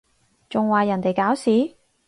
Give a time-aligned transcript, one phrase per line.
[0.49, 1.75] 仲話人哋搞事？